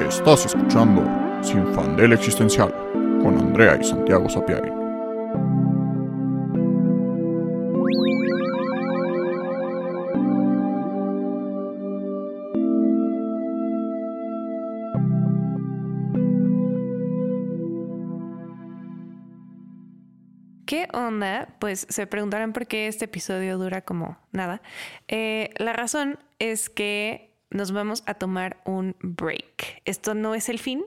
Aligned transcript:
Estás 0.00 0.46
escuchando 0.46 1.02
Sin 1.42 1.66
Fandel 1.74 2.12
Existencial 2.12 2.72
con 3.22 3.36
Andrea 3.36 3.76
y 3.80 3.84
Santiago 3.84 4.28
Sapiari. 4.28 4.70
¿Qué 20.64 20.86
onda? 20.92 21.48
Pues 21.58 21.86
se 21.88 22.06
preguntarán 22.06 22.52
por 22.52 22.66
qué 22.66 22.86
este 22.86 23.06
episodio 23.06 23.58
dura 23.58 23.82
como 23.82 24.16
nada. 24.32 24.62
Eh, 25.08 25.50
la 25.56 25.72
razón 25.72 26.18
es 26.38 26.70
que 26.70 27.27
nos 27.50 27.72
vamos 27.72 28.02
a 28.06 28.14
tomar 28.14 28.60
un 28.64 28.96
break. 29.00 29.82
Esto 29.84 30.14
no 30.14 30.34
es 30.34 30.48
el 30.48 30.58
fin, 30.58 30.84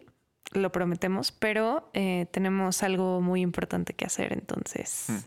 lo 0.51 0.71
prometemos, 0.71 1.31
pero 1.31 1.89
eh, 1.93 2.27
tenemos 2.31 2.83
algo 2.83 3.21
muy 3.21 3.41
importante 3.41 3.93
que 3.93 4.05
hacer, 4.05 4.33
entonces. 4.33 5.05
Hmm. 5.07 5.19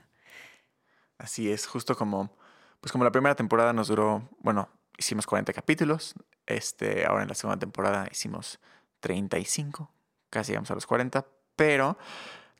Así 1.18 1.50
es, 1.50 1.66
justo 1.66 1.96
como, 1.96 2.36
pues 2.80 2.92
como 2.92 3.04
la 3.04 3.12
primera 3.12 3.34
temporada 3.34 3.72
nos 3.72 3.88
duró, 3.88 4.28
bueno, 4.40 4.68
hicimos 4.98 5.26
40 5.26 5.52
capítulos, 5.52 6.14
este, 6.46 7.06
ahora 7.06 7.22
en 7.22 7.28
la 7.28 7.34
segunda 7.34 7.58
temporada 7.58 8.06
hicimos 8.10 8.60
35, 9.00 9.90
casi 10.30 10.52
llegamos 10.52 10.70
a 10.70 10.74
los 10.74 10.86
40, 10.86 11.24
pero 11.56 11.96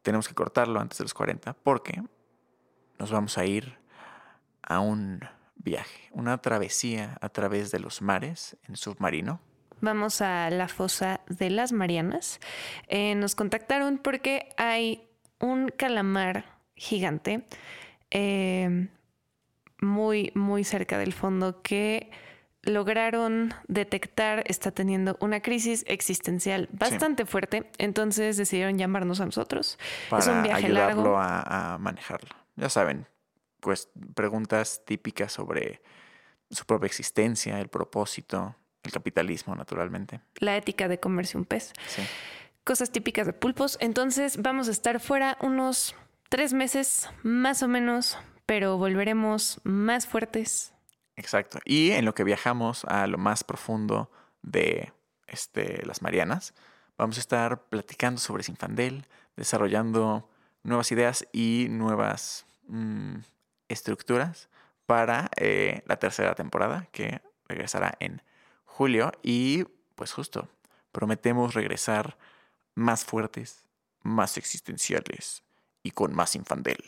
tenemos 0.02 0.29
que 0.29 0.34
cortarlo 0.34 0.80
antes 0.80 0.98
de 0.98 1.04
los 1.04 1.15
40 1.15 1.54
porque 1.54 2.02
nos 2.98 3.10
vamos 3.10 3.37
a 3.38 3.45
ir 3.45 3.79
a 4.62 4.80
un 4.80 5.20
viaje, 5.64 6.09
una 6.12 6.38
travesía 6.38 7.16
a 7.20 7.28
través 7.30 7.70
de 7.70 7.80
los 7.80 8.02
mares 8.02 8.56
en 8.68 8.77
submarino. 8.77 9.41
Vamos 9.80 10.20
a 10.20 10.50
la 10.50 10.68
fosa 10.68 11.20
de 11.28 11.50
las 11.50 11.73
Marianas. 11.73 12.40
Eh, 12.88 13.14
nos 13.14 13.34
contactaron 13.34 13.98
porque 13.98 14.51
hay 14.56 15.09
un 15.40 15.68
calamar 15.68 16.45
gigante 16.76 17.45
eh, 18.10 18.88
muy, 19.80 20.32
muy 20.34 20.65
cerca 20.65 20.98
del 20.98 21.12
fondo 21.12 21.62
que 21.62 22.10
lograron 22.62 23.52
detectar 23.68 24.43
está 24.46 24.71
teniendo 24.71 25.18
una 25.21 25.40
crisis 25.40 25.84
existencial 25.87 26.68
bastante 26.73 27.26
fuerte, 27.26 27.71
entonces 27.76 28.37
decidieron 28.38 28.78
llamarnos 28.78 29.21
a 29.21 29.26
nosotros. 29.26 29.78
Para 30.09 30.23
es 30.23 30.28
un 30.28 30.43
viaje 30.43 30.66
ayudarlo 30.66 31.02
largo. 31.02 31.18
A, 31.18 31.74
a 31.74 31.78
manejarlo. 31.78 32.30
Ya 32.56 32.71
saben, 32.71 33.06
pues 33.65 33.88
preguntas 34.15 34.82
típicas 34.84 35.32
sobre 35.32 35.82
su 36.51 36.66
propia 36.66 36.87
existencia, 36.87 37.59
el 37.59 37.68
propósito, 37.68 38.54
el 38.82 38.93
capitalismo, 38.93 39.56
naturalmente. 39.56 40.21
La 40.37 40.56
ética 40.56 40.87
de 40.87 41.01
comerse 41.01 41.38
un 41.38 41.46
pez. 41.46 41.73
Sí. 41.88 42.02
Cosas 42.62 42.90
típicas 42.90 43.26
de 43.26 43.32
pulpos. 43.32 43.79
Entonces 43.80 44.40
vamos 44.43 44.68
a 44.68 44.71
estar 44.71 45.01
fuera 45.01 45.38
unos 45.40 45.96
tres 46.29 46.52
meses 46.52 47.09
más 47.23 47.62
o 47.62 47.68
menos, 47.68 48.18
pero 48.45 48.76
volveremos 48.76 49.60
más 49.65 50.06
fuertes, 50.06 50.74
Exacto. 51.16 51.59
Y 51.65 51.93
en 51.93 52.04
lo 52.04 52.15
que 52.15 52.24
viajamos 52.24 52.84
a 52.84 53.06
lo 53.06 53.18
más 53.18 53.45
profundo 53.45 54.10
de 54.43 54.93
este, 55.26 55.84
las 55.87 56.02
Marianas, 56.02 56.54
vamos 56.99 57.16
a 57.16 57.21
estar 57.21 57.65
platicando 57.68 58.21
sobre 58.21 58.43
Sinfandel, 58.43 59.06
desarrollando 59.37 60.28
nuevas 60.62 60.90
ideas 60.93 61.26
y 61.32 61.68
nuevas 61.71 62.46
mm, 62.66 63.16
estructuras 63.68 64.48
para 64.87 65.31
eh, 65.37 65.82
la 65.87 65.97
tercera 65.97 66.34
temporada 66.34 66.88
que 66.93 67.22
regresará 67.48 67.94
en 68.00 68.22
julio. 68.65 69.12
Y 69.22 69.65
pues 69.94 70.12
justo, 70.12 70.48
prometemos 70.93 71.54
regresar 71.54 72.16
más 72.75 73.04
fuertes, 73.04 73.65
más 74.03 74.37
existenciales 74.37 75.43
y 75.82 75.93
con 75.93 76.15
más 76.15 76.34
Infandel. 76.34 76.82